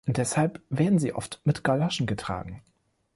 Deshalb 0.07 0.63
werden 0.71 0.97
sie 0.97 1.13
oft 1.13 1.41
mit 1.43 1.63
Galoschen 1.63 2.07
getragen. 2.07 2.63